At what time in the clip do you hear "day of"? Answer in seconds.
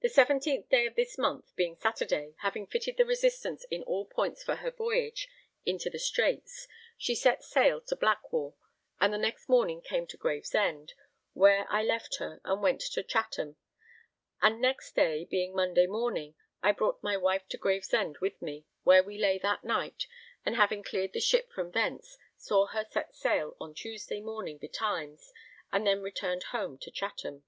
0.70-0.96